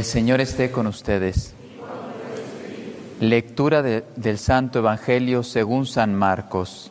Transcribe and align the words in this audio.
El 0.00 0.06
Señor 0.06 0.40
esté 0.40 0.70
con 0.70 0.86
ustedes. 0.86 1.52
Lectura 3.20 3.82
de- 3.82 4.02
del 4.16 4.38
Santo 4.38 4.78
Evangelio 4.78 5.42
según 5.42 5.84
San 5.84 6.14
Marcos. 6.14 6.90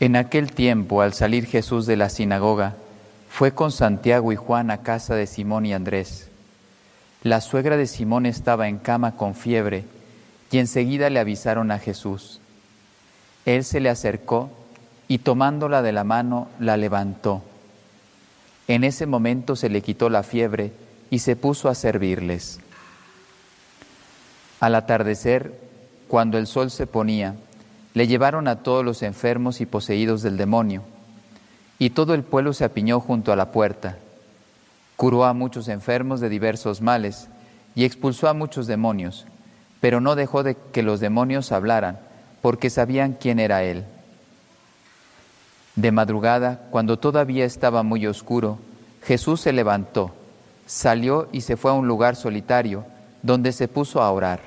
En 0.00 0.16
aquel 0.16 0.52
tiempo, 0.52 1.02
al 1.02 1.12
salir 1.12 1.44
Jesús 1.44 1.84
de 1.84 1.98
la 1.98 2.08
sinagoga, 2.08 2.76
fue 3.28 3.52
con 3.52 3.70
Santiago 3.70 4.32
y 4.32 4.36
Juan 4.36 4.70
a 4.70 4.78
casa 4.78 5.14
de 5.14 5.26
Simón 5.26 5.66
y 5.66 5.74
Andrés. 5.74 6.28
La 7.22 7.42
suegra 7.42 7.76
de 7.76 7.86
Simón 7.86 8.24
estaba 8.24 8.68
en 8.68 8.78
cama 8.78 9.16
con 9.16 9.34
fiebre 9.34 9.84
y 10.50 10.60
enseguida 10.60 11.10
le 11.10 11.20
avisaron 11.20 11.70
a 11.70 11.78
Jesús. 11.78 12.40
Él 13.44 13.64
se 13.64 13.80
le 13.80 13.90
acercó 13.90 14.50
y 15.08 15.18
tomándola 15.18 15.82
de 15.82 15.92
la 15.92 16.04
mano 16.04 16.48
la 16.60 16.76
levantó. 16.76 17.42
En 18.68 18.84
ese 18.84 19.06
momento 19.06 19.56
se 19.56 19.70
le 19.70 19.80
quitó 19.80 20.10
la 20.10 20.22
fiebre 20.22 20.72
y 21.10 21.20
se 21.20 21.34
puso 21.34 21.70
a 21.70 21.74
servirles. 21.74 22.60
Al 24.60 24.74
atardecer, 24.74 25.58
cuando 26.06 26.36
el 26.36 26.46
sol 26.46 26.70
se 26.70 26.86
ponía, 26.86 27.34
le 27.94 28.06
llevaron 28.06 28.46
a 28.46 28.62
todos 28.62 28.84
los 28.84 29.02
enfermos 29.02 29.62
y 29.62 29.66
poseídos 29.66 30.22
del 30.22 30.36
demonio, 30.36 30.82
y 31.78 31.90
todo 31.90 32.12
el 32.12 32.22
pueblo 32.22 32.52
se 32.52 32.64
apiñó 32.64 33.00
junto 33.00 33.32
a 33.32 33.36
la 33.36 33.50
puerta. 33.50 33.96
Curó 34.96 35.24
a 35.24 35.32
muchos 35.32 35.68
enfermos 35.68 36.20
de 36.20 36.28
diversos 36.28 36.82
males 36.82 37.28
y 37.74 37.84
expulsó 37.84 38.28
a 38.28 38.34
muchos 38.34 38.66
demonios, 38.66 39.26
pero 39.80 40.00
no 40.00 40.16
dejó 40.16 40.42
de 40.42 40.56
que 40.72 40.82
los 40.82 41.00
demonios 41.00 41.52
hablaran, 41.52 42.00
porque 42.42 42.68
sabían 42.68 43.16
quién 43.18 43.38
era 43.38 43.62
él. 43.62 43.84
De 45.78 45.92
madrugada, 45.92 46.66
cuando 46.72 46.98
todavía 46.98 47.44
estaba 47.44 47.84
muy 47.84 48.04
oscuro, 48.08 48.58
Jesús 49.04 49.42
se 49.42 49.52
levantó, 49.52 50.12
salió 50.66 51.28
y 51.30 51.42
se 51.42 51.56
fue 51.56 51.70
a 51.70 51.74
un 51.74 51.86
lugar 51.86 52.16
solitario, 52.16 52.84
donde 53.22 53.52
se 53.52 53.68
puso 53.68 54.02
a 54.02 54.10
orar. 54.10 54.40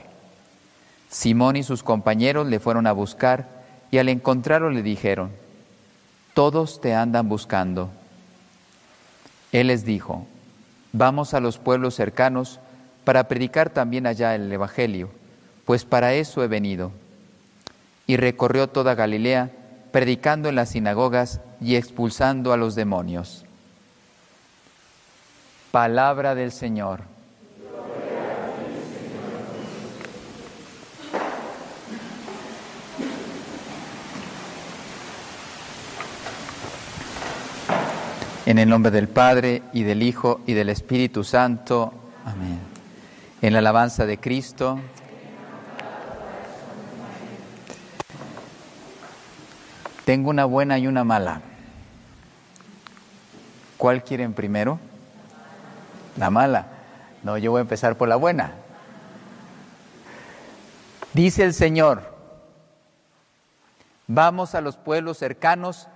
Simón 1.07 1.55
y 1.55 1.63
sus 1.63 1.83
compañeros 1.83 2.47
le 2.47 2.59
fueron 2.59 2.85
a 2.85 2.91
buscar 2.91 3.47
y 3.91 3.97
al 3.99 4.09
encontrarlo 4.09 4.71
le 4.71 4.83
dijeron, 4.83 5.31
todos 6.33 6.81
te 6.81 6.95
andan 6.95 7.29
buscando. 7.29 7.91
Él 9.53 9.67
les 9.67 9.85
dijo, 9.85 10.27
vamos 10.91 11.33
a 11.33 11.39
los 11.39 11.59
pueblos 11.59 11.95
cercanos 11.95 12.59
para 13.05 13.29
predicar 13.29 13.69
también 13.69 14.05
allá 14.05 14.35
el 14.35 14.51
Evangelio, 14.51 15.09
pues 15.63 15.85
para 15.85 16.13
eso 16.13 16.43
he 16.43 16.49
venido. 16.49 16.91
Y 18.05 18.17
recorrió 18.17 18.67
toda 18.67 18.95
Galilea, 18.95 19.51
predicando 19.91 20.49
en 20.49 20.55
las 20.55 20.69
sinagogas 20.69 21.41
y 21.59 21.75
expulsando 21.75 22.53
a 22.53 22.57
los 22.57 22.75
demonios. 22.75 23.45
Palabra 25.71 26.35
del 26.35 26.51
Señor. 26.51 27.01
En 38.45 38.57
el 38.57 38.67
nombre 38.67 38.91
del 38.91 39.07
Padre 39.07 39.61
y 39.71 39.83
del 39.83 40.03
Hijo 40.03 40.41
y 40.45 40.53
del 40.53 40.69
Espíritu 40.69 41.23
Santo. 41.23 41.93
Amén. 42.25 42.59
En 43.41 43.53
la 43.53 43.59
alabanza 43.59 44.05
de 44.05 44.17
Cristo. 44.17 44.79
Tengo 50.11 50.29
una 50.29 50.43
buena 50.43 50.77
y 50.77 50.87
una 50.87 51.05
mala. 51.05 51.39
¿Cuál 53.77 54.03
quieren 54.03 54.33
primero? 54.33 54.77
La 56.17 56.29
mala. 56.29 56.67
No, 57.23 57.37
yo 57.37 57.51
voy 57.51 57.59
a 57.59 57.61
empezar 57.61 57.97
por 57.97 58.09
la 58.09 58.17
buena. 58.17 58.55
Dice 61.13 61.45
el 61.45 61.53
Señor, 61.53 62.13
vamos 64.05 64.53
a 64.53 64.59
los 64.59 64.75
pueblos 64.75 65.17
cercanos 65.17 65.87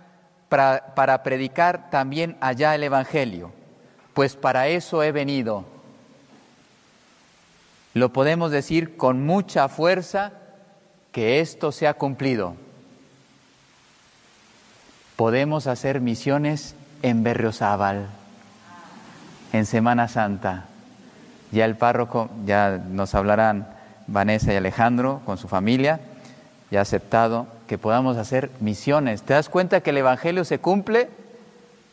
para, 0.47 0.95
para, 0.95 1.21
predicar 1.21 1.89
también 1.89 2.37
allá 2.39 2.73
el 2.73 2.83
Evangelio, 2.83 3.51
pues 4.13 4.37
para 4.37 4.69
eso 4.69 5.03
he 5.03 5.11
venido. 5.11 5.65
Lo 7.93 8.13
podemos 8.13 8.49
decir 8.49 8.95
con 8.95 9.25
mucha 9.25 9.67
fuerza 9.67 10.31
que 11.11 11.41
esto 11.41 11.73
se 11.73 11.85
ha 11.85 11.95
cumplido. 11.95 12.55
Podemos 15.15 15.67
hacer 15.67 16.01
misiones 16.01 16.75
en 17.01 17.23
Berriozábal, 17.23 18.07
en 19.53 19.65
Semana 19.65 20.09
Santa. 20.09 20.65
Ya 21.51 21.63
el 21.63 21.77
párroco, 21.77 22.29
ya 22.45 22.81
nos 22.89 23.15
hablarán 23.15 23.67
Vanessa 24.07 24.51
y 24.51 24.57
Alejandro 24.57 25.21
con 25.25 25.37
su 25.37 25.47
familia, 25.47 26.01
ya 26.69 26.79
ha 26.79 26.81
aceptado 26.81 27.47
que 27.67 27.77
podamos 27.77 28.17
hacer 28.17 28.51
misiones. 28.59 29.23
¿Te 29.23 29.33
das 29.33 29.47
cuenta 29.47 29.79
que 29.79 29.91
el 29.91 29.97
Evangelio 29.97 30.43
se 30.43 30.59
cumple? 30.59 31.09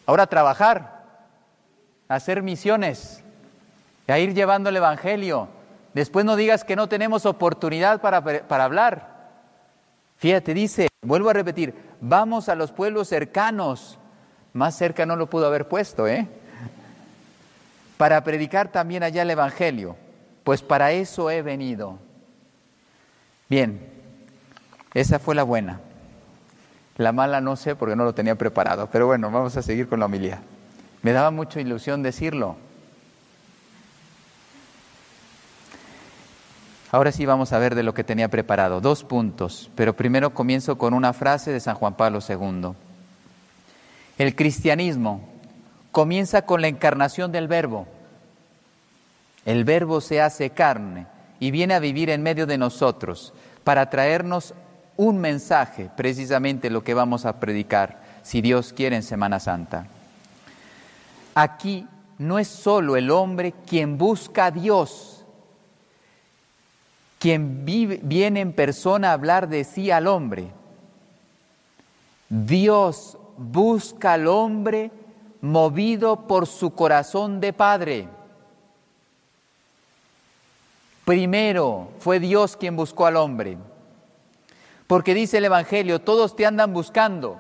Ahora 0.07 0.27
trabajar, 0.27 1.05
hacer 2.09 2.43
misiones, 2.43 3.23
a 4.09 4.19
ir 4.19 4.35
llevando 4.35 4.69
el 4.69 4.77
Evangelio. 4.77 5.49
Después 5.95 6.25
no 6.25 6.35
digas 6.37 6.65
que 6.65 6.75
no 6.75 6.89
tenemos 6.89 7.25
oportunidad 7.25 8.01
para, 8.01 8.23
para 8.23 8.65
hablar. 8.65 9.09
Fíjate, 10.19 10.55
dice, 10.55 10.89
vuelvo 11.03 11.31
a 11.31 11.35
repetir, 11.35 11.75
vamos 12.03 12.51
a 12.51 12.55
los 12.55 12.71
pueblos 12.73 13.09
cercanos. 13.09 13.99
Más 14.53 14.77
cerca 14.77 15.07
no 15.07 15.17
lo 15.17 15.31
pudo 15.31 15.47
haber 15.47 15.67
puesto, 15.67 16.07
¿eh? 16.07 16.29
Para 17.97 18.23
predicar 18.23 18.69
también 18.69 19.03
allá 19.03 19.23
el 19.23 19.31
Evangelio. 19.31 19.97
Pues 20.45 20.61
para 20.61 20.93
eso 20.93 21.31
he 21.31 21.41
venido. 21.41 21.99
Bien, 23.49 23.81
esa 24.93 25.19
fue 25.19 25.35
la 25.35 25.45
buena. 25.45 25.81
La 26.99 27.13
mala 27.13 27.41
no 27.41 27.57
sé 27.57 27.75
porque 27.75 27.97
no 27.97 28.05
lo 28.05 28.15
tenía 28.15 28.35
preparado, 28.35 28.89
pero 28.93 29.07
bueno, 29.07 29.31
vamos 29.31 29.57
a 29.57 29.63
seguir 29.63 29.89
con 29.89 30.01
la 30.01 30.07
homilía. 30.07 30.43
Me 31.01 31.13
daba 31.13 31.31
mucha 31.31 31.61
ilusión 31.61 32.03
decirlo. 32.03 32.57
Ahora 36.93 37.11
sí 37.11 37.25
vamos 37.25 37.55
a 37.55 37.59
ver 37.59 37.75
de 37.75 37.83
lo 37.83 37.95
que 37.95 38.05
tenía 38.05 38.29
preparado. 38.29 38.83
Dos 38.83 39.03
puntos, 39.03 39.71
pero 39.75 39.97
primero 39.97 40.35
comienzo 40.35 40.77
con 40.77 40.93
una 40.93 41.15
frase 41.15 41.51
de 41.51 41.59
San 41.59 41.75
Juan 41.75 41.95
Pablo 41.95 42.19
II. 42.27 42.73
El 44.19 44.37
cristianismo 44.37 45.27
comienza 45.91 46.43
con 46.43 46.61
la 46.61 46.69
encarnación 46.69 47.33
del 47.33 47.49
verbo. 47.49 47.87
El 49.47 49.65
verbo 49.65 50.03
se 50.03 50.21
hace 50.21 50.51
carne 50.51 51.07
y 51.41 51.51
viene 51.51 51.73
a 51.73 51.81
vivir 51.81 52.11
en 52.11 52.23
medio 52.23 52.47
de 52.47 52.59
nosotros 52.59 53.33
para 53.65 53.89
traernos 53.89 54.53
un 54.99 55.17
mensaje, 55.17 55.89
precisamente 55.97 56.69
lo 56.69 56.85
que 56.85 56.93
vamos 56.93 57.25
a 57.25 57.41
predicar, 57.41 58.03
si 58.23 58.43
Dios 58.43 58.75
quiere, 58.75 58.97
en 58.97 59.03
Semana 59.03 59.41
Santa. 59.41 59.87
Aquí 61.35 61.87
no 62.19 62.39
es 62.39 62.49
solo 62.49 62.97
el 62.97 63.11
hombre 63.11 63.55
quien 63.67 63.97
busca 63.97 64.47
a 64.47 64.51
Dios, 64.51 65.22
quien 67.23 67.65
viene 67.65 68.41
en 68.41 68.53
persona 68.53 69.11
a 69.11 69.13
hablar 69.13 69.49
de 69.49 69.63
sí 69.63 69.93
al 69.93 70.09
hombre. 70.09 70.51
Dios 72.29 73.17
busca 73.37 74.15
al 74.15 74.27
hombre 74.27 74.91
movido 75.41 76.27
por 76.27 76.49
su 76.49 76.75
corazón 76.75 77.39
de 77.39 77.53
Padre. 77.53 78.09
Primero 81.05 81.91
fue 82.01 82.19
Dios 82.19 82.57
quien 82.57 82.75
buscó 82.75 83.07
al 83.07 83.15
hombre. 83.15 83.57
Porque 84.89 85.15
dice 85.15 85.39
el 85.39 85.45
Evangelio, 85.45 86.01
todos 86.01 86.35
te 86.35 86.45
andan 86.45 86.73
buscando, 86.73 87.39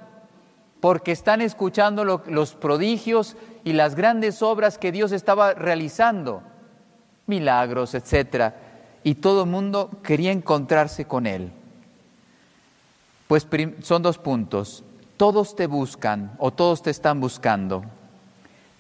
porque 0.79 1.11
están 1.11 1.41
escuchando 1.41 2.05
lo, 2.05 2.23
los 2.29 2.55
prodigios 2.55 3.37
y 3.65 3.73
las 3.73 3.97
grandes 3.97 4.43
obras 4.43 4.79
que 4.79 4.93
Dios 4.93 5.11
estaba 5.11 5.55
realizando, 5.55 6.45
milagros, 7.27 7.97
etcétera, 7.97 8.62
y 9.05 9.17
todo 9.17 9.45
el 9.45 9.51
mundo 9.51 9.91
quería 10.03 10.33
encontrarse 10.33 11.07
con 11.07 11.27
Él. 11.27 11.53
Pues 13.27 13.47
son 13.83 14.03
dos 14.03 14.19
puntos. 14.19 14.85
Todos 15.17 15.57
te 15.57 15.67
buscan 15.67 16.35
o 16.39 16.51
todos 16.51 16.83
te 16.83 16.91
están 16.91 17.21
buscando. 17.21 17.85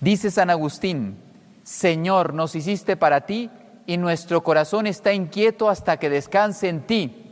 Dice 0.00 0.30
San 0.30 0.50
Agustín, 0.50 1.16
Señor, 1.62 2.34
nos 2.34 2.54
hiciste 2.54 2.96
para 2.96 3.22
ti 3.22 3.50
y 3.86 3.96
nuestro 3.96 4.42
corazón 4.42 4.86
está 4.86 5.12
inquieto 5.12 5.69
hasta 5.69 5.98
que 5.98 6.10
descanse 6.10 6.69
en 6.69 6.82
ti. 6.82 7.30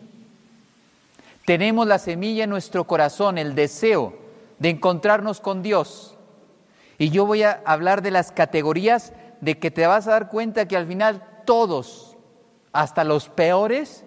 Tenemos 1.47 1.87
la 1.87 1.99
semilla 1.99 2.45
en 2.45 2.51
nuestro 2.51 2.87
corazón, 2.87 3.39
el 3.39 3.55
deseo 3.55 4.15
de 4.59 4.71
encontrarnos 4.71 5.41
con 5.41 5.63
Dios. 5.63 6.17
Y 6.99 7.11
yo 7.11 7.27
voy 7.27 7.43
a 7.43 7.61
hablar 7.65 8.03
de 8.03 8.11
las 8.11 8.31
categorías 8.31 9.13
de 9.41 9.59
que 9.59 9.71
te 9.71 9.87
vas 9.87 10.07
a 10.07 10.13
dar 10.13 10.29
cuenta 10.29 10.69
que 10.69 10.77
al 10.77 10.87
final 10.87 11.25
todos, 11.45 12.10
hasta 12.73 13.05
los 13.05 13.29
peores, 13.29 14.05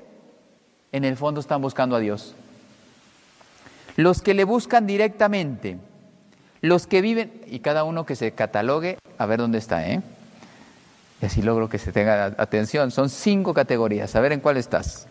en 0.92 1.04
el 1.06 1.18
fondo 1.18 1.42
están 1.42 1.62
buscando 1.62 1.96
a 1.96 2.00
Dios. 2.00 2.36
Los 3.96 4.22
que 4.22 4.34
le 4.34 4.44
buscan 4.44 4.88
directamente, 4.88 5.78
Los 6.62 6.88
que 6.88 7.02
viven, 7.02 7.42
y 7.48 7.60
cada 7.60 7.84
uno 7.84 8.06
que 8.06 8.16
se 8.16 8.32
catalogue, 8.32 8.98
a 9.18 9.26
ver 9.26 9.40
dónde 9.40 9.58
está, 9.58 9.86
¿eh? 9.86 10.02
Y 11.22 11.26
así 11.26 11.42
logro 11.42 11.68
que 11.68 11.78
se 11.78 11.92
tenga 11.92 12.36
atención. 12.38 12.90
Son 12.90 13.10
cinco 13.10 13.54
categorías, 13.54 14.16
a 14.16 14.22
ver 14.22 14.32
en 14.32 14.40
cuál 14.40 14.56
estás. 14.56 15.08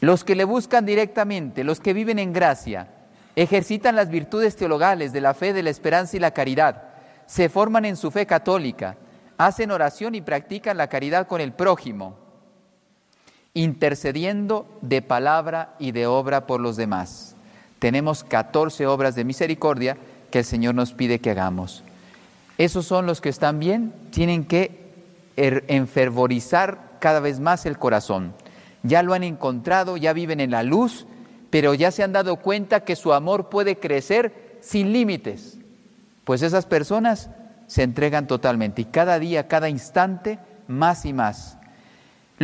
Los 0.00 0.24
que 0.24 0.34
le 0.34 0.44
buscan 0.44 0.86
directamente, 0.86 1.64
los 1.64 1.80
que 1.80 1.92
viven 1.92 2.18
en 2.18 2.32
gracia, 2.32 2.88
ejercitan 3.36 3.94
las 3.94 4.08
virtudes 4.08 4.56
teologales 4.56 5.12
de 5.12 5.20
la 5.20 5.34
fe, 5.34 5.52
de 5.52 5.62
la 5.62 5.68
esperanza 5.70 6.16
y 6.16 6.20
la 6.20 6.30
caridad, 6.30 6.82
se 7.26 7.50
forman 7.50 7.84
en 7.84 7.96
su 7.96 8.10
fe 8.10 8.24
católica, 8.24 8.96
hacen 9.36 9.70
oración 9.70 10.14
y 10.14 10.22
practican 10.22 10.78
la 10.78 10.88
caridad 10.88 11.26
con 11.26 11.42
el 11.42 11.52
prójimo, 11.52 12.23
intercediendo 13.54 14.66
de 14.82 15.00
palabra 15.00 15.76
y 15.78 15.92
de 15.92 16.06
obra 16.08 16.46
por 16.46 16.60
los 16.60 16.76
demás. 16.76 17.36
Tenemos 17.78 18.24
14 18.24 18.86
obras 18.86 19.14
de 19.14 19.24
misericordia 19.24 19.96
que 20.30 20.40
el 20.40 20.44
Señor 20.44 20.74
nos 20.74 20.92
pide 20.92 21.20
que 21.20 21.30
hagamos. 21.30 21.84
Esos 22.58 22.86
son 22.86 23.06
los 23.06 23.20
que 23.20 23.28
están 23.28 23.60
bien, 23.60 23.92
tienen 24.10 24.44
que 24.44 24.92
er, 25.36 25.64
enfervorizar 25.68 26.98
cada 26.98 27.20
vez 27.20 27.38
más 27.38 27.66
el 27.66 27.78
corazón. 27.78 28.34
Ya 28.82 29.02
lo 29.02 29.14
han 29.14 29.22
encontrado, 29.22 29.96
ya 29.96 30.12
viven 30.12 30.40
en 30.40 30.50
la 30.50 30.62
luz, 30.62 31.06
pero 31.50 31.74
ya 31.74 31.92
se 31.92 32.02
han 32.02 32.12
dado 32.12 32.36
cuenta 32.36 32.80
que 32.80 32.96
su 32.96 33.12
amor 33.12 33.48
puede 33.48 33.78
crecer 33.78 34.58
sin 34.60 34.92
límites. 34.92 35.58
Pues 36.24 36.42
esas 36.42 36.66
personas 36.66 37.30
se 37.66 37.82
entregan 37.82 38.26
totalmente 38.26 38.82
y 38.82 38.86
cada 38.86 39.18
día, 39.18 39.46
cada 39.46 39.68
instante, 39.68 40.38
más 40.66 41.04
y 41.04 41.12
más. 41.12 41.58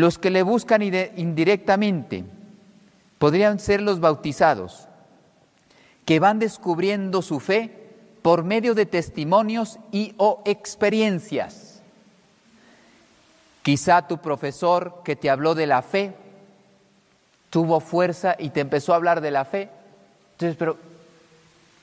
Los 0.01 0.17
que 0.17 0.31
le 0.31 0.43
buscan 0.43 0.81
indirectamente 0.81 2.25
podrían 3.19 3.59
ser 3.59 3.83
los 3.83 4.01
bautizados, 4.01 4.89
que 6.07 6.19
van 6.19 6.39
descubriendo 6.39 7.21
su 7.21 7.39
fe 7.39 7.91
por 8.23 8.43
medio 8.43 8.75
de 8.75 8.87
testimonios 8.87 9.79
y 9.93 10.15
o 10.17 10.41
experiencias. 10.47 11.83
Quizá 13.61 14.09
tu 14.09 14.17
profesor 14.17 15.03
que 15.05 15.17
te 15.17 15.29
habló 15.29 15.55
de 15.55 15.67
la 15.67 15.83
fe 15.83 16.15
tuvo 17.51 17.79
fuerza 17.81 18.37
y 18.39 18.49
te 18.51 18.61
empezó 18.61 18.95
a 18.95 18.97
hablar 18.97 19.21
de 19.21 19.31
la 19.31 19.45
fe. 19.45 19.69
Entonces, 20.33 20.57
pero 20.57 20.79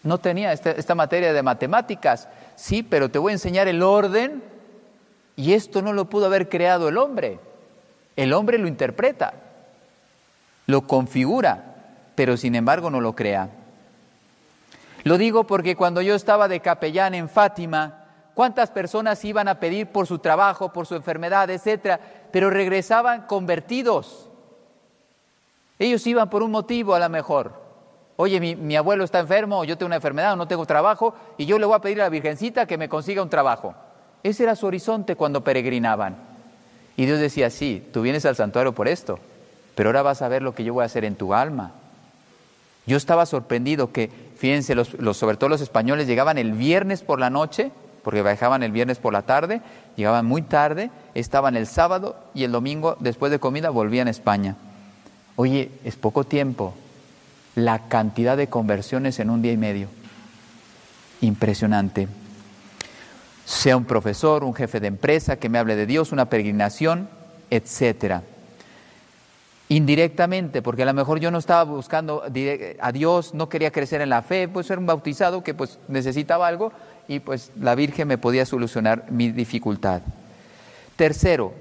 no 0.02 0.18
tenía 0.18 0.54
esta, 0.54 0.72
esta, 0.72 0.96
materia 0.96 1.34
de 1.34 1.44
matemáticas. 1.44 2.28
Sí, 2.56 2.81
pero 2.81 3.12
te 3.12 3.19
voy 3.19 3.30
a 3.30 3.34
enseñar 3.34 3.68
el 3.68 3.84
orden 3.84 4.44
y 5.36 5.54
esto 5.54 5.84
no 5.84 5.94
lo 5.94 6.06
pudo 6.06 6.25
haber 6.25 6.50
creado 6.50 6.90
el 6.90 6.98
hombre. 6.98 7.42
El 8.18 8.34
hombre 8.34 8.58
lo 8.58 8.68
interpreta, 8.68 9.34
lo 10.66 10.88
configura, 10.88 11.75
pero 12.16 12.36
sin 12.36 12.56
embargo 12.56 12.90
no 12.90 13.00
lo 13.00 13.16
crea. 13.16 13.50
Lo 15.04 15.18
digo 15.18 15.46
porque 15.46 15.75
cuando 15.75 16.02
yo 16.02 16.16
estaba 16.16 16.48
de 16.48 16.60
capellán 16.60 17.14
en 17.14 17.30
Fátima, 17.30 18.06
¿cuántas 18.34 18.72
personas 18.72 19.24
iban 19.24 19.48
a 19.48 19.60
pedir 19.60 19.88
por 19.88 20.08
su 20.08 20.18
trabajo, 20.18 20.74
por 20.74 20.88
su 20.88 20.96
enfermedad, 20.96 21.50
etcétera? 21.50 22.00
Pero 22.31 22.50
regresaban 22.50 23.28
convertidos. 23.28 24.28
Ellos 25.80 26.06
iban 26.08 26.30
por 26.30 26.42
un 26.42 26.52
motivo 26.52 26.96
a 26.96 27.00
lo 27.00 27.10
mejor. 27.10 27.54
Oye, 28.16 28.40
mi, 28.40 28.75
abuelo 28.75 29.04
está 29.04 29.19
enfermo, 29.19 29.60
o 29.60 29.64
yo 29.64 29.78
tengo 29.78 29.88
una 29.88 29.98
enfermedad, 29.98 30.34
o 30.34 30.36
no 30.36 30.48
tengo 30.48 30.66
trabajo, 30.66 31.14
y 31.38 31.46
yo 31.46 31.60
le 31.60 31.68
voy 31.68 31.75
a 31.75 31.81
pedir 31.81 32.02
a 32.02 32.06
la 32.06 32.10
Virgencita 32.10 32.66
que 32.66 32.80
me 32.80 32.90
consiga 32.90 33.22
un 33.22 33.30
trabajo. 33.30 33.75
Ese 34.24 34.42
era 34.42 34.56
su 34.56 34.66
horizonte 34.66 35.16
cuando 35.16 35.44
peregrinaban. 35.44 36.26
Y 36.97 37.05
Dios 37.05 37.19
decía, 37.19 37.49
sí, 37.49 37.88
tú 37.94 38.01
vienes 38.01 38.25
al 38.25 38.35
santuario 38.35 38.73
por 38.73 38.88
esto, 38.88 39.19
pero 39.75 39.89
ahora 39.89 40.01
vas 40.01 40.21
a 40.21 40.27
ver 40.27 40.41
lo 40.41 40.53
que 40.53 40.63
yo 40.63 40.73
voy 40.73 40.81
a 40.81 40.88
hacer 40.88 41.05
en 41.05 41.15
tu 41.15 41.33
alma. 41.33 41.71
Yo 42.88 42.97
estaba 42.97 43.25
sorprendido 43.25 43.91
que, 43.91 44.09
fíjense, 44.38 44.73
los, 44.73 44.89
sobre 45.15 45.38
todo 45.38 45.49
los 45.49 45.61
españoles 45.61 46.07
llegaban 46.07 46.39
el 46.39 46.53
viernes 46.53 47.03
por 47.03 47.19
la 47.19 47.29
noche, 47.29 47.71
porque 48.03 48.23
viajaban 48.23 48.63
el 48.63 48.71
viernes 48.71 48.97
por 48.97 49.13
la 49.13 49.21
tarde, 49.21 49.61
llegaban 49.95 50.25
muy 50.25 50.41
tarde, 50.41 50.89
estaban 51.13 51.55
el 51.55 51.67
sábado 51.67 52.15
y 52.33 52.45
el 52.45 52.51
domingo, 52.51 52.97
después 52.99 53.31
de 53.31 53.39
comida, 53.39 53.69
volvían 53.69 54.07
a 54.07 54.11
España. 54.11 54.55
Oye, 55.35 55.69
es 55.83 55.97
poco 55.97 56.23
tiempo, 56.23 56.73
la 57.53 57.88
cantidad 57.89 58.38
de 58.38 58.47
conversiones 58.47 59.19
en 59.19 59.29
un 59.29 59.44
día 59.44 59.51
y 59.51 59.57
medio. 59.57 59.88
Impresionante. 61.21 62.07
Sea 63.47 63.77
un 63.77 63.85
profesor, 63.85 64.44
un 64.44 64.53
jefe 64.53 64.81
de 64.81 64.88
empresa 64.88 65.38
que 65.38 65.47
me 65.47 65.57
hable 65.57 65.77
de 65.77 65.85
Dios, 65.85 66.11
una 66.11 66.29
peregrinación, 66.29 67.07
etcétera. 67.49 68.23
Indirectamente, 69.69 70.61
porque 70.61 70.83
a 70.83 70.85
lo 70.85 70.94
mejor 70.94 71.21
yo 71.21 71.31
no 71.31 71.38
estaba 71.38 71.63
buscando 71.63 72.23
a 72.81 72.91
Dios, 72.91 73.33
no 73.33 73.47
quería 73.47 73.71
crecer 73.71 74.01
en 74.01 74.09
la 74.09 74.21
fe, 74.21 74.49
pues 74.49 74.69
era 74.69 74.81
un 74.81 74.85
bautizado 74.85 75.45
que 75.45 75.53
pues 75.53 75.79
necesitaba 75.88 76.45
algo 76.45 76.73
y 77.07 77.21
pues 77.21 77.53
la 77.57 77.75
Virgen 77.75 78.09
me 78.09 78.17
podía 78.17 78.45
solucionar 78.45 79.05
mi 79.11 79.31
dificultad. 79.31 80.01
Tercero, 80.97 81.53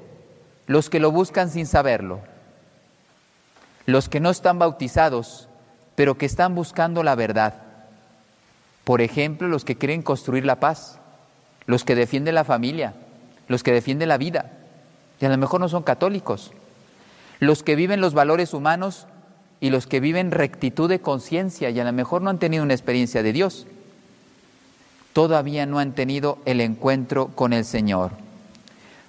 los 0.67 0.91
que 0.91 0.99
lo 0.99 1.13
buscan 1.13 1.51
sin 1.51 1.67
saberlo. 1.67 2.19
Los 3.87 4.09
que 4.09 4.19
no 4.19 4.31
están 4.31 4.59
bautizados 4.59 5.47
pero 5.95 6.19
que 6.19 6.27
están 6.27 6.55
buscando 6.55 7.03
la 7.03 7.17
verdad. 7.17 7.55
Por 8.85 9.01
ejemplo, 9.01 9.49
los 9.49 9.65
que 9.65 9.77
quieren 9.77 10.03
construir 10.03 10.45
la 10.45 10.61
paz, 10.61 11.01
los 11.67 11.85
que 11.85 11.95
defienden 11.95 12.35
la 12.35 12.45
familia, 12.45 12.95
los 13.49 13.63
que 13.63 13.73
defienden 13.73 14.09
la 14.09 14.19
vida, 14.19 14.53
y 15.21 15.25
a 15.25 15.29
lo 15.29 15.39
mejor 15.39 15.61
no 15.61 15.69
son 15.69 15.83
católicos, 15.83 16.53
los 17.41 17.63
que 17.63 17.77
viven 17.77 18.01
los 18.01 18.15
valores 18.15 18.55
humanos 18.55 19.07
y 19.61 19.71
los 19.71 19.87
que 19.87 20.01
viven 20.01 20.31
rectitud 20.31 20.89
de 20.89 21.01
conciencia 21.01 21.71
y 21.71 21.81
a 21.81 21.85
lo 21.85 21.93
mejor 21.93 22.23
no 22.23 22.31
han 22.31 22.39
tenido 22.39 22.63
una 22.63 22.75
experiencia 22.75 23.23
de 23.23 23.33
Dios, 23.33 23.67
todavía 25.13 25.67
no 25.67 25.79
han 25.79 25.93
tenido 25.93 26.39
el 26.45 26.61
encuentro 26.61 27.29
con 27.29 27.53
el 27.53 27.65
Señor. 27.65 28.13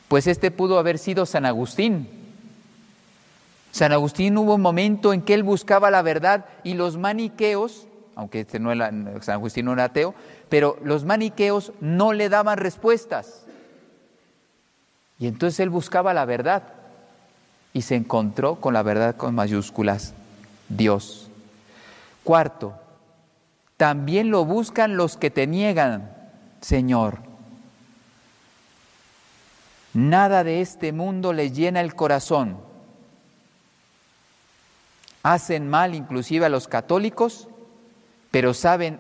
Pues 0.07 0.27
este 0.27 0.51
pudo 0.51 0.79
haber 0.79 0.97
sido 0.97 1.25
San 1.25 1.45
Agustín, 1.45 2.07
San 3.77 3.91
Agustín 3.91 4.35
hubo 4.39 4.55
un 4.55 4.61
momento 4.61 5.13
en 5.13 5.21
que 5.21 5.35
él 5.35 5.43
buscaba 5.43 5.91
la 5.91 6.01
verdad 6.01 6.45
y 6.63 6.73
los 6.73 6.97
maniqueos, 6.97 7.87
aunque 8.15 8.39
este 8.39 8.59
no 8.59 8.71
era, 8.71 8.89
San 9.21 9.35
Agustín 9.35 9.65
no 9.65 9.73
era 9.73 9.83
ateo, 9.83 10.15
pero 10.49 10.77
los 10.83 11.05
maniqueos 11.05 11.71
no 11.81 12.13
le 12.13 12.29
daban 12.29 12.57
respuestas. 12.57 13.43
Y 15.19 15.27
entonces 15.27 15.59
él 15.59 15.69
buscaba 15.69 16.13
la 16.13 16.25
verdad 16.25 16.63
y 17.73 17.81
se 17.81 17.95
encontró 17.95 18.55
con 18.55 18.73
la 18.73 18.83
verdad 18.83 19.15
con 19.15 19.35
mayúsculas, 19.35 20.13
Dios. 20.69 21.29
Cuarto, 22.23 22.73
también 23.77 24.31
lo 24.31 24.45
buscan 24.45 24.97
los 24.97 25.17
que 25.17 25.31
te 25.31 25.47
niegan, 25.47 26.11
Señor. 26.61 27.19
Nada 29.93 30.43
de 30.43 30.61
este 30.61 30.91
mundo 30.91 31.33
le 31.33 31.51
llena 31.51 31.81
el 31.81 31.95
corazón 31.95 32.67
hacen 35.33 35.67
mal 35.67 35.93
inclusive 35.93 36.45
a 36.45 36.49
los 36.49 36.69
católicos, 36.69 37.49
pero 38.31 38.53
saben 38.53 38.99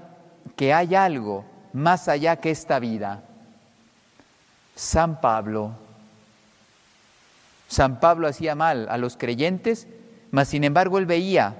que 0.55 0.73
hay 0.73 0.95
algo 0.95 1.45
más 1.73 2.07
allá 2.07 2.37
que 2.37 2.51
esta 2.51 2.79
vida. 2.79 3.23
San 4.75 5.21
Pablo. 5.21 5.71
San 7.67 7.99
Pablo 7.99 8.27
hacía 8.27 8.55
mal 8.55 8.87
a 8.89 8.97
los 8.97 9.17
creyentes, 9.17 9.87
mas 10.31 10.47
sin 10.47 10.63
embargo 10.63 10.97
él 10.97 11.05
veía 11.05 11.55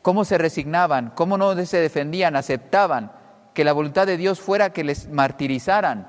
cómo 0.00 0.24
se 0.24 0.38
resignaban, 0.38 1.12
cómo 1.14 1.36
no 1.36 1.54
se 1.64 1.78
defendían, 1.78 2.36
aceptaban 2.36 3.12
que 3.54 3.64
la 3.64 3.72
voluntad 3.72 4.06
de 4.06 4.16
Dios 4.16 4.40
fuera 4.40 4.72
que 4.72 4.84
les 4.84 5.08
martirizaran. 5.08 6.08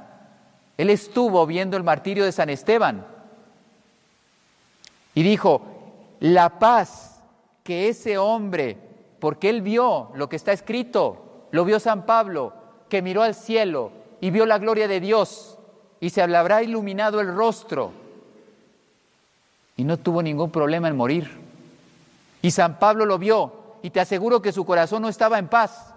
Él 0.78 0.90
estuvo 0.90 1.46
viendo 1.46 1.78
el 1.78 1.84
martirio 1.84 2.26
de 2.26 2.32
San 2.32 2.50
Esteban 2.50 3.06
y 5.14 5.24
dijo, 5.24 5.62
la 6.20 6.58
paz 6.58 7.22
que 7.64 7.90
ese 7.90 8.18
hombre, 8.18 8.78
porque 9.20 9.50
él 9.50 9.62
vio 9.62 10.12
lo 10.16 10.30
que 10.30 10.36
está 10.36 10.52
escrito, 10.52 11.23
lo 11.54 11.66
vio 11.66 11.80
San 11.80 12.08
Pablo, 12.08 12.52
que 12.90 13.04
miró 13.04 13.22
al 13.22 13.36
cielo 13.36 13.92
y 14.20 14.32
vio 14.32 14.48
la 14.48 14.58
gloria 14.58 14.88
de 14.88 15.00
Dios 15.00 15.60
y 16.00 16.10
se 16.10 16.24
habrá 16.24 16.64
iluminado 16.64 17.22
el 17.22 17.28
rostro 17.28 17.92
y 19.78 19.84
no 19.84 19.98
tuvo 19.98 20.24
ningún 20.24 20.50
problema 20.50 20.88
en 20.88 20.98
morir. 20.98 21.30
Y 22.42 22.50
San 22.50 22.80
Pablo 22.80 23.06
lo 23.06 23.20
vio 23.20 23.54
y 23.84 23.92
te 23.92 24.00
aseguro 24.00 24.42
que 24.42 24.52
su 24.52 24.66
corazón 24.66 25.04
no 25.04 25.10
estaba 25.10 25.38
en 25.38 25.48
paz 25.48 25.94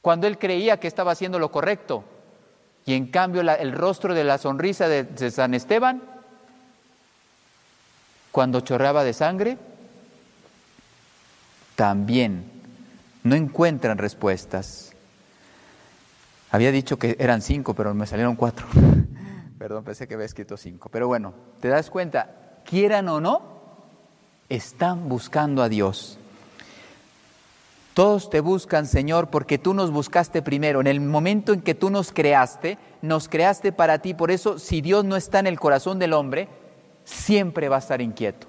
cuando 0.00 0.28
él 0.28 0.38
creía 0.38 0.78
que 0.78 0.86
estaba 0.86 1.10
haciendo 1.10 1.40
lo 1.40 1.50
correcto. 1.50 2.04
Y 2.86 2.94
en 2.94 3.08
cambio 3.08 3.40
el 3.40 3.72
rostro 3.72 4.14
de 4.14 4.22
la 4.22 4.38
sonrisa 4.38 4.86
de 4.86 5.30
San 5.32 5.54
Esteban, 5.54 6.00
cuando 8.30 8.60
chorreaba 8.60 9.02
de 9.02 9.12
sangre, 9.12 9.58
también 11.74 12.53
no 13.24 13.34
encuentran 13.34 13.98
respuestas. 13.98 14.92
Había 16.50 16.70
dicho 16.70 16.98
que 16.98 17.16
eran 17.18 17.42
cinco, 17.42 17.74
pero 17.74 17.92
me 17.94 18.06
salieron 18.06 18.36
cuatro. 18.36 18.66
Perdón, 19.58 19.82
pensé 19.82 20.06
que 20.06 20.14
había 20.14 20.26
escrito 20.26 20.56
cinco. 20.56 20.88
Pero 20.90 21.08
bueno, 21.08 21.34
te 21.60 21.68
das 21.68 21.90
cuenta, 21.90 22.60
quieran 22.64 23.08
o 23.08 23.20
no, 23.20 23.42
están 24.48 25.08
buscando 25.08 25.62
a 25.62 25.68
Dios. 25.68 26.18
Todos 27.94 28.28
te 28.28 28.40
buscan, 28.40 28.86
Señor, 28.86 29.30
porque 29.30 29.56
tú 29.56 29.72
nos 29.72 29.90
buscaste 29.90 30.42
primero. 30.42 30.80
En 30.80 30.86
el 30.86 31.00
momento 31.00 31.52
en 31.52 31.62
que 31.62 31.74
tú 31.74 31.90
nos 31.90 32.12
creaste, 32.12 32.76
nos 33.02 33.28
creaste 33.28 33.72
para 33.72 34.00
ti. 34.00 34.14
Por 34.14 34.30
eso, 34.30 34.58
si 34.58 34.80
Dios 34.80 35.04
no 35.04 35.16
está 35.16 35.38
en 35.38 35.46
el 35.46 35.58
corazón 35.58 35.98
del 35.98 36.12
hombre, 36.12 36.48
siempre 37.04 37.68
va 37.68 37.76
a 37.76 37.80
estar 37.80 38.00
inquieto. 38.00 38.48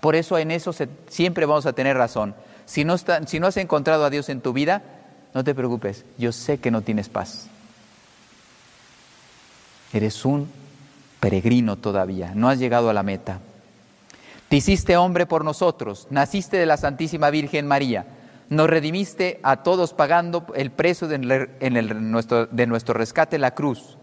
Por 0.00 0.14
eso 0.14 0.38
en 0.38 0.52
eso 0.52 0.72
siempre 1.08 1.46
vamos 1.46 1.66
a 1.66 1.72
tener 1.72 1.96
razón. 1.96 2.34
Si 2.68 2.84
no, 2.84 2.92
has 2.92 3.56
encontrado 3.56 4.04
a 4.04 4.10
Dios 4.10 4.28
en 4.28 4.42
tu 4.42 4.52
vida, 4.52 4.82
no 5.32 5.42
te 5.42 5.54
preocupes. 5.54 6.04
Yo 6.18 6.32
sé 6.32 6.58
que 6.58 6.70
no 6.70 6.82
tienes 6.82 7.08
paz. 7.08 7.46
Eres 9.94 10.26
un 10.26 10.50
peregrino 11.18 11.76
todavía. 11.76 12.32
No 12.34 12.50
has 12.50 12.58
llegado 12.58 12.90
a 12.90 12.92
la 12.92 13.02
meta. 13.02 13.40
Te 14.50 14.56
hiciste 14.56 14.98
hombre 14.98 15.24
por 15.24 15.46
nosotros. 15.46 16.08
Naciste 16.10 16.58
de 16.58 16.66
la 16.66 16.76
Santísima 16.76 17.30
Virgen 17.30 17.66
María 17.66 18.04
nos 18.50 18.68
redimiste 18.68 19.40
a 19.42 19.62
todos 19.62 19.94
pagando 19.94 20.46
el 20.54 20.70
precio 20.70 21.08
de, 21.08 21.18
nuestro, 21.18 22.46
de 22.46 22.66
nuestro 22.66 22.94
rescate 22.94 23.38
la 23.38 23.54
cruz. 23.54 23.96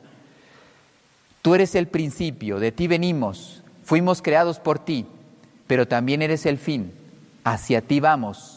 Tú 1.43 1.53
eres 1.53 1.75
el 1.75 1.87
principio, 1.87 2.59
de 2.59 2.71
ti 2.71 2.87
venimos, 2.87 3.63
fuimos 3.83 4.21
creados 4.21 4.59
por 4.59 4.79
ti, 4.79 5.05
pero 5.65 5.87
también 5.87 6.21
eres 6.21 6.45
el 6.45 6.57
fin, 6.57 6.93
hacia 7.43 7.81
ti 7.81 7.99
vamos 7.99 8.54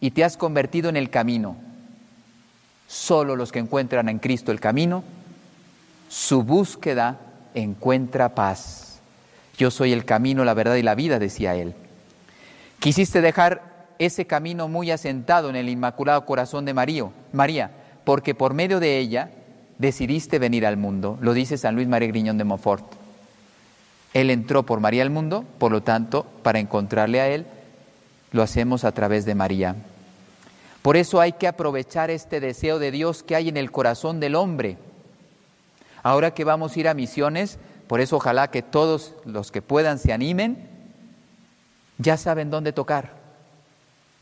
y 0.00 0.12
te 0.12 0.24
has 0.24 0.36
convertido 0.36 0.88
en 0.88 0.96
el 0.96 1.10
camino. 1.10 1.56
Solo 2.88 3.36
los 3.36 3.52
que 3.52 3.58
encuentran 3.58 4.08
en 4.08 4.18
Cristo 4.18 4.50
el 4.50 4.60
camino, 4.60 5.04
su 6.08 6.42
búsqueda 6.42 7.20
encuentra 7.54 8.34
paz. 8.34 9.00
Yo 9.56 9.70
soy 9.70 9.92
el 9.92 10.04
camino, 10.04 10.44
la 10.44 10.54
verdad 10.54 10.76
y 10.76 10.82
la 10.82 10.94
vida, 10.94 11.18
decía 11.18 11.54
él. 11.54 11.74
Quisiste 12.78 13.20
dejar 13.20 13.86
ese 13.98 14.26
camino 14.26 14.68
muy 14.68 14.90
asentado 14.90 15.50
en 15.50 15.56
el 15.56 15.68
Inmaculado 15.68 16.24
Corazón 16.24 16.64
de 16.64 16.72
María, 16.74 17.70
porque 18.04 18.34
por 18.34 18.54
medio 18.54 18.80
de 18.80 18.98
ella 18.98 19.30
decidiste 19.78 20.38
venir 20.38 20.66
al 20.66 20.78
mundo, 20.78 21.18
lo 21.20 21.34
dice 21.34 21.58
San 21.58 21.74
Luis 21.74 21.88
María 21.88 22.08
Griñón 22.08 22.38
de 22.38 22.44
Montfort. 22.44 22.94
Él 24.14 24.30
entró 24.30 24.64
por 24.64 24.80
María 24.80 25.02
al 25.02 25.10
mundo, 25.10 25.44
por 25.58 25.70
lo 25.70 25.82
tanto, 25.82 26.24
para 26.42 26.58
encontrarle 26.58 27.20
a 27.20 27.28
Él, 27.28 27.46
lo 28.32 28.42
hacemos 28.42 28.84
a 28.84 28.92
través 28.92 29.24
de 29.24 29.34
María. 29.34 29.76
Por 30.82 30.96
eso 30.96 31.20
hay 31.20 31.32
que 31.32 31.46
aprovechar 31.46 32.10
este 32.10 32.40
deseo 32.40 32.78
de 32.78 32.90
Dios 32.90 33.22
que 33.22 33.36
hay 33.36 33.48
en 33.48 33.56
el 33.56 33.70
corazón 33.70 34.18
del 34.18 34.34
hombre. 34.34 34.78
Ahora 36.02 36.32
que 36.32 36.44
vamos 36.44 36.74
a 36.74 36.80
ir 36.80 36.88
a 36.88 36.94
misiones, 36.94 37.58
por 37.86 38.00
eso 38.00 38.16
ojalá 38.16 38.50
que 38.50 38.62
todos 38.62 39.14
los 39.24 39.50
que 39.50 39.60
puedan 39.60 39.98
se 39.98 40.12
animen, 40.12 40.68
ya 41.98 42.16
saben 42.16 42.50
dónde 42.50 42.72
tocar. 42.72 43.12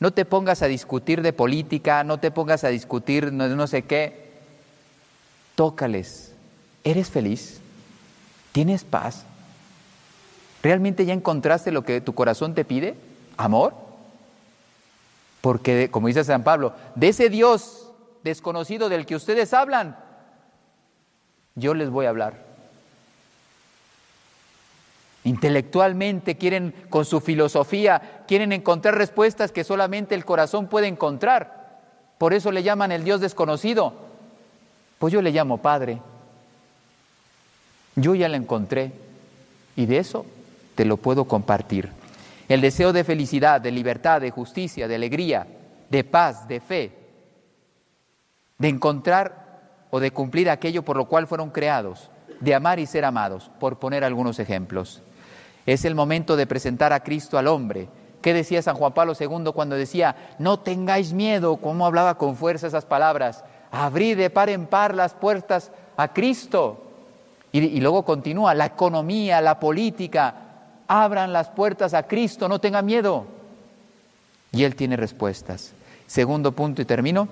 No 0.01 0.13
te 0.13 0.25
pongas 0.25 0.63
a 0.63 0.67
discutir 0.67 1.23
de 1.23 1.33
política, 1.33 2.03
no 2.03 2.19
te 2.19 2.31
pongas 2.31 2.65
a 2.65 2.69
discutir 2.69 3.33
no, 3.33 3.49
no 3.49 3.67
sé 3.67 3.83
qué. 3.83 4.29
Tócales. 5.55 6.33
¿Eres 6.83 7.11
feliz? 7.11 7.61
¿Tienes 8.53 8.85
paz? 8.85 9.25
¿Realmente 10.63 11.05
ya 11.05 11.15
encontraste 11.15 11.71
lo 11.71 11.85
que 11.85 12.01
tu 12.01 12.15
corazón 12.15 12.55
te 12.55 12.65
pide? 12.65 12.97
¿Amor? 13.37 13.88
Porque, 15.49 15.91
como 15.91 16.09
dice 16.09 16.25
San 16.25 16.45
Pablo, 16.45 16.75
de 16.95 17.09
ese 17.09 17.31
Dios 17.31 17.91
desconocido 18.23 18.91
del 18.91 19.07
que 19.07 19.17
ustedes 19.17 19.55
hablan, 19.55 19.97
yo 21.55 21.73
les 21.73 21.89
voy 21.89 22.05
a 22.05 22.11
hablar. 22.11 22.35
Intelectualmente 25.25 26.37
quieren, 26.37 26.75
con 26.91 27.07
su 27.07 27.21
filosofía, 27.21 28.25
quieren 28.29 28.53
encontrar 28.53 28.99
respuestas 28.99 29.51
que 29.51 29.65
solamente 29.65 30.15
el 30.15 30.27
corazón 30.27 30.67
puede 30.67 30.87
encontrar. 30.87 31.81
Por 32.19 32.35
eso 32.35 32.53
le 32.53 32.63
llaman 32.63 32.93
el 32.93 33.05
Dios 33.05 33.23
desconocido. 33.23 33.95
Pues 34.99 35.15
yo 35.15 35.23
le 35.23 35.31
llamo 35.31 35.63
Padre. 35.63 36.03
Yo 37.97 38.15
ya 38.15 38.29
la 38.29 38.37
encontré 38.37 38.93
y 39.77 39.87
de 39.87 39.97
eso 39.97 40.27
te 40.75 40.85
lo 40.85 40.99
puedo 40.99 41.25
compartir. 41.25 41.98
El 42.49 42.63
deseo 42.63 42.95
de 42.95 43.05
felicidad, 43.05 43.61
de 43.61 43.71
libertad, 43.71 44.23
de 44.23 44.31
justicia, 44.31 44.89
de 44.89 44.95
alegría, 44.95 45.47
de 45.91 46.03
paz, 46.03 46.49
de 46.49 46.61
fe, 46.61 46.93
de 48.57 48.69
encontrar 48.69 49.87
o 49.91 50.01
de 50.01 50.11
cumplir 50.11 50.49
aquello 50.49 50.83
por 50.83 50.97
lo 50.97 51.07
cual 51.07 51.27
fueron 51.27 51.51
creados, 51.51 52.11
de 52.41 52.55
amar 52.55 52.79
y 52.79 52.87
ser 52.87 53.05
amados, 53.05 53.51
por 53.61 53.79
poner 53.79 54.03
algunos 54.03 54.39
ejemplos. 54.39 55.03
Es 55.67 55.85
el 55.85 55.95
momento 55.95 56.37
de 56.37 56.47
presentar 56.47 56.95
a 56.95 57.01
Cristo 57.01 57.37
al 57.37 57.49
hombre. 57.49 57.91
¿Qué 58.23 58.33
decía 58.33 58.63
San 58.63 58.77
Juan 58.77 58.95
Pablo 58.95 59.13
II 59.19 59.53
cuando 59.55 59.77
decía, 59.77 60.17
no 60.39 60.61
tengáis 60.61 61.13
miedo? 61.13 61.59
¿Cómo 61.59 61.85
hablaba 61.85 62.17
con 62.17 62.35
fuerza 62.35 62.67
esas 62.67 62.87
palabras? 62.87 63.45
Abrid 63.71 64.17
de 64.17 64.31
par 64.31 64.49
en 64.49 64.67
par 64.67 64.95
las 64.95 65.13
puertas 65.13 65.71
a 65.99 66.15
Cristo. 66.15 66.85
Y 67.53 67.81
luego 67.81 68.05
continúa, 68.05 68.55
la 68.55 68.67
economía, 68.67 69.41
la 69.41 69.61
política, 69.61 70.48
abran 70.89 71.33
las 71.33 71.51
puertas 71.51 71.95
a 71.95 72.05
Cristo, 72.05 72.49
no 72.49 72.61
tengan 72.61 72.87
miedo. 72.87 73.27
Y 74.51 74.65
Él 74.65 74.75
tiene 74.75 74.97
respuestas. 74.97 75.73
Segundo 76.07 76.53
punto 76.53 76.83
y 76.83 76.87
termino. 76.87 77.29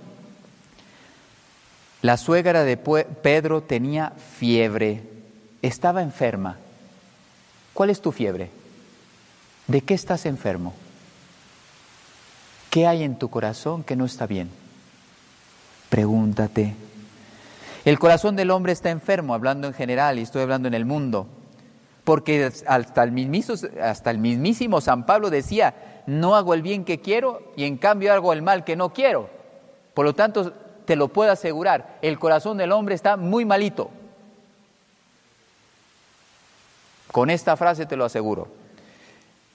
La 2.02 2.18
suegra 2.18 2.62
de 2.62 2.76
Pedro 2.76 3.62
tenía 3.62 4.10
fiebre, 4.38 5.02
estaba 5.62 6.02
enferma. 6.02 6.58
¿Cuál 7.72 7.90
es 7.90 8.00
tu 8.00 8.12
fiebre? 8.12 8.50
¿De 9.66 9.80
qué 9.80 9.94
estás 9.94 10.26
enfermo? 10.26 10.74
¿Qué 12.70 12.86
hay 12.86 13.02
en 13.02 13.18
tu 13.18 13.30
corazón 13.30 13.82
que 13.82 13.96
no 13.96 14.04
está 14.04 14.26
bien? 14.26 14.50
Pregúntate. 15.88 16.74
El 17.84 17.98
corazón 17.98 18.36
del 18.36 18.50
hombre 18.50 18.72
está 18.72 18.90
enfermo, 18.90 19.34
hablando 19.34 19.66
en 19.66 19.72
general 19.72 20.18
y 20.18 20.22
estoy 20.22 20.42
hablando 20.42 20.68
en 20.68 20.74
el 20.74 20.84
mundo, 20.84 21.26
porque 22.06 22.52
hasta 22.68 23.02
el, 23.02 23.10
mismísimo, 23.10 24.80
San 24.80 25.06
Pablo 25.06 25.28
decía, 25.28 26.02
no 26.06 26.36
hago 26.36 26.54
el 26.54 26.62
bien 26.62 26.84
que 26.84 27.00
quiero 27.00 27.52
y 27.56 27.64
en 27.64 27.78
cambio 27.78 28.12
hago 28.12 28.32
el 28.32 28.42
mal 28.42 28.62
que 28.62 28.76
no 28.76 28.92
quiero. 28.92 29.28
Por 29.92 30.04
lo 30.04 30.14
tanto, 30.14 30.52
te 30.84 30.94
lo 30.94 31.08
puedo 31.08 31.32
asegurar, 31.32 31.98
el 32.02 32.20
corazón 32.20 32.58
del 32.58 32.70
hombre 32.70 32.94
está 32.94 33.16
muy 33.16 33.44
malito. 33.44 33.90
Con 37.10 37.28
esta 37.28 37.56
frase 37.56 37.86
te 37.86 37.96
lo 37.96 38.04
aseguro. 38.04 38.46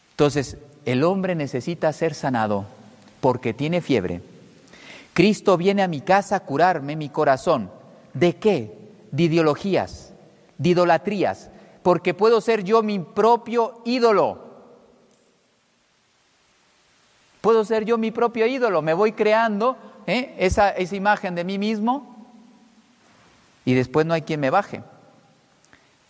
Entonces, 0.10 0.58
el 0.84 1.05
hombre 1.05 1.36
necesita 1.36 1.93
ser 1.93 2.13
sanado 2.13 2.65
porque 3.22 3.53
tiene 3.53 3.79
fiebre. 3.79 4.22
Cristo 5.13 5.55
viene 5.55 5.84
a 5.84 5.88
mi 5.88 6.01
casa 6.01 6.36
a 6.36 6.39
curarme 6.41 6.98
mi 6.98 7.08
corazón. 7.08 7.72
¿De 8.13 8.36
qué? 8.36 8.77
De 9.12 9.24
ideologías, 9.24 10.12
de 10.58 10.70
idolatrías, 10.70 11.50
porque 11.83 12.13
puedo 12.13 12.41
ser 12.41 12.63
yo 12.63 12.83
mi 12.83 13.00
propio 13.00 13.81
ídolo. 13.85 14.50
Puedo 17.41 17.65
ser 17.65 17.85
yo 17.85 17.97
mi 17.97 18.11
propio 18.11 18.45
ídolo, 18.45 18.81
me 18.81 18.93
voy 18.93 19.13
creando 19.13 19.77
¿eh? 20.05 20.35
esa, 20.38 20.69
esa 20.69 20.95
imagen 20.95 21.33
de 21.33 21.43
mí 21.43 21.57
mismo 21.57 22.15
y 23.65 23.73
después 23.73 24.05
no 24.05 24.13
hay 24.13 24.21
quien 24.21 24.39
me 24.39 24.51
baje. 24.51 24.83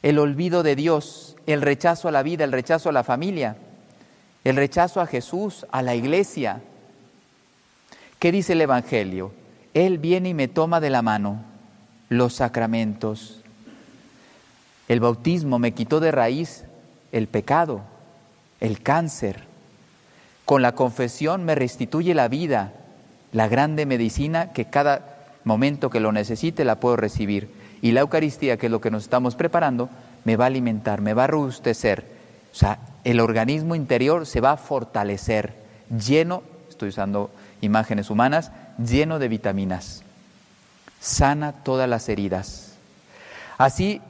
El 0.01 0.19
olvido 0.19 0.61
de 0.63 0.75
Dios 0.75 1.31
el 1.45 1.61
rechazo 1.61 2.07
a 2.07 2.11
la 2.11 2.23
vida, 2.23 2.43
el 2.43 2.51
rechazo 2.51 2.89
a 2.89 2.91
la 2.91 3.03
familia, 3.03 3.55
el 4.43 4.55
rechazo 4.55 5.01
a 5.01 5.07
Jesús, 5.07 5.65
a 5.71 5.81
la 5.81 5.95
iglesia. 5.95 6.61
¿Qué 8.19 8.31
dice 8.31 8.53
el 8.53 8.61
Evangelio? 8.61 9.33
Él 9.73 9.97
viene 9.97 10.29
y 10.29 10.33
me 10.33 10.47
toma 10.47 10.79
de 10.79 10.89
la 10.89 11.01
mano 11.01 11.43
los 12.09 12.33
sacramentos. 12.33 13.40
El 14.91 14.99
bautismo 14.99 15.57
me 15.57 15.71
quitó 15.71 16.01
de 16.01 16.11
raíz 16.11 16.65
el 17.13 17.29
pecado, 17.29 17.79
el 18.59 18.81
cáncer. 18.81 19.45
Con 20.43 20.61
la 20.61 20.73
confesión 20.73 21.45
me 21.45 21.55
restituye 21.55 22.13
la 22.13 22.27
vida, 22.27 22.73
la 23.31 23.47
grande 23.47 23.85
medicina 23.85 24.51
que 24.51 24.65
cada 24.65 25.15
momento 25.45 25.89
que 25.89 26.01
lo 26.01 26.11
necesite 26.11 26.65
la 26.65 26.81
puedo 26.81 26.97
recibir. 26.97 27.49
Y 27.81 27.93
la 27.93 28.01
Eucaristía, 28.01 28.57
que 28.57 28.65
es 28.65 28.71
lo 28.71 28.81
que 28.81 28.91
nos 28.91 29.03
estamos 29.03 29.35
preparando, 29.35 29.89
me 30.25 30.35
va 30.35 30.43
a 30.43 30.47
alimentar, 30.47 30.99
me 30.99 31.13
va 31.13 31.23
a 31.23 31.27
robustecer. 31.27 32.03
O 32.51 32.55
sea, 32.55 32.79
el 33.05 33.21
organismo 33.21 33.75
interior 33.75 34.25
se 34.25 34.41
va 34.41 34.51
a 34.51 34.57
fortalecer, 34.57 35.53
lleno, 36.05 36.43
estoy 36.67 36.89
usando 36.89 37.31
imágenes 37.61 38.09
humanas, 38.09 38.51
lleno 38.77 39.19
de 39.19 39.29
vitaminas. 39.29 40.03
Sana 40.99 41.53
todas 41.53 41.87
las 41.87 42.09
heridas. 42.09 42.73
Así 43.57 44.01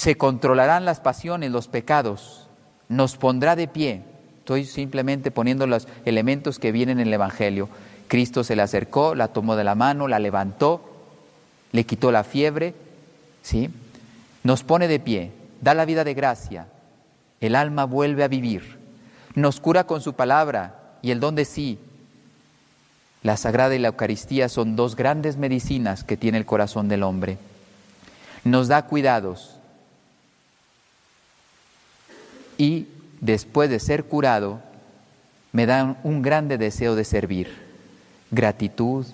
se 0.00 0.16
controlarán 0.16 0.86
las 0.86 0.98
pasiones, 0.98 1.50
los 1.50 1.68
pecados, 1.68 2.48
nos 2.88 3.18
pondrá 3.18 3.54
de 3.54 3.68
pie. 3.68 4.02
Estoy 4.38 4.64
simplemente 4.64 5.30
poniendo 5.30 5.66
los 5.66 5.86
elementos 6.06 6.58
que 6.58 6.72
vienen 6.72 7.00
en 7.00 7.08
el 7.08 7.12
Evangelio. 7.12 7.68
Cristo 8.08 8.42
se 8.42 8.56
le 8.56 8.62
acercó, 8.62 9.14
la 9.14 9.28
tomó 9.28 9.56
de 9.56 9.64
la 9.64 9.74
mano, 9.74 10.08
la 10.08 10.18
levantó, 10.18 10.80
le 11.72 11.84
quitó 11.84 12.12
la 12.12 12.24
fiebre, 12.24 12.72
¿sí? 13.42 13.68
Nos 14.42 14.64
pone 14.64 14.88
de 14.88 15.00
pie, 15.00 15.32
da 15.60 15.74
la 15.74 15.84
vida 15.84 16.02
de 16.02 16.14
gracia, 16.14 16.66
el 17.42 17.54
alma 17.54 17.84
vuelve 17.84 18.24
a 18.24 18.28
vivir, 18.28 18.78
nos 19.34 19.60
cura 19.60 19.84
con 19.84 20.00
su 20.00 20.14
palabra, 20.14 20.96
y 21.02 21.10
el 21.10 21.20
don 21.20 21.34
de 21.34 21.44
sí. 21.44 21.78
La 23.22 23.36
Sagrada 23.36 23.74
y 23.74 23.78
la 23.78 23.88
Eucaristía 23.88 24.48
son 24.48 24.76
dos 24.76 24.96
grandes 24.96 25.36
medicinas 25.36 26.04
que 26.04 26.16
tiene 26.16 26.38
el 26.38 26.46
corazón 26.46 26.88
del 26.88 27.02
hombre. 27.02 27.36
Nos 28.44 28.68
da 28.68 28.86
cuidados 28.86 29.59
y 32.60 32.88
después 33.22 33.70
de 33.70 33.80
ser 33.80 34.04
curado 34.04 34.60
me 35.50 35.64
da 35.64 35.96
un 36.04 36.20
grande 36.20 36.58
deseo 36.58 36.94
de 36.94 37.06
servir, 37.06 37.48
gratitud, 38.30 39.06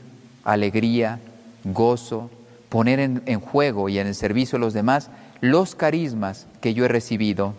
alegría, 0.42 1.20
gozo, 1.62 2.28
poner 2.68 2.98
en, 2.98 3.40
juego 3.40 3.88
y 3.88 4.00
en 4.00 4.08
el 4.08 4.16
servicio 4.16 4.58
de 4.58 4.64
los 4.64 4.74
demás 4.74 5.10
los 5.40 5.76
carismas 5.76 6.48
que 6.60 6.74
yo 6.74 6.86
he 6.86 6.88
recibido. 6.88 7.54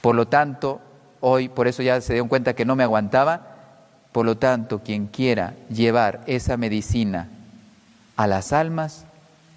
Por 0.00 0.16
lo 0.16 0.26
tanto, 0.26 0.80
hoy, 1.20 1.48
por 1.48 1.68
eso 1.68 1.84
ya 1.84 2.00
se 2.00 2.14
dio 2.14 2.26
cuenta 2.26 2.54
que 2.54 2.64
no 2.64 2.74
me 2.74 2.82
aguantaba, 2.82 3.46
por 4.10 4.26
lo 4.26 4.38
tanto, 4.38 4.80
quien 4.80 5.06
quiera 5.06 5.54
llevar 5.70 6.24
esa 6.26 6.56
medicina 6.56 7.28
a 8.16 8.26
las 8.26 8.52
almas 8.52 9.04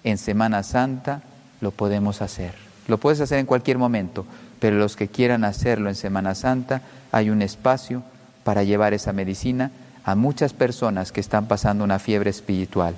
en 0.04 0.16
Semana 0.16 0.62
Santa, 0.62 1.22
lo 1.60 1.72
podemos 1.72 2.22
hacer. 2.22 2.54
Lo 2.86 2.98
puedes 2.98 3.20
hacer 3.20 3.40
en 3.40 3.46
cualquier 3.46 3.78
momento, 3.78 4.24
pero 4.66 4.78
los 4.78 4.96
que 4.96 5.06
quieran 5.06 5.44
hacerlo 5.44 5.88
en 5.88 5.94
Semana 5.94 6.34
Santa, 6.34 6.82
hay 7.12 7.30
un 7.30 7.40
espacio 7.40 8.02
para 8.42 8.64
llevar 8.64 8.94
esa 8.94 9.12
medicina 9.12 9.70
a 10.02 10.16
muchas 10.16 10.54
personas 10.54 11.12
que 11.12 11.20
están 11.20 11.46
pasando 11.46 11.84
una 11.84 12.00
fiebre 12.00 12.30
espiritual. 12.30 12.96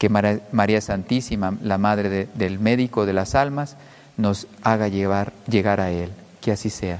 Que 0.00 0.08
María 0.08 0.80
Santísima, 0.80 1.56
la 1.62 1.78
Madre 1.78 2.26
del 2.34 2.58
médico 2.58 3.06
de 3.06 3.12
las 3.12 3.36
almas, 3.36 3.76
nos 4.16 4.48
haga 4.64 4.88
llegar 4.88 5.32
a 5.80 5.92
Él. 5.92 6.10
Que 6.40 6.50
así 6.50 6.70
sea. 6.70 6.98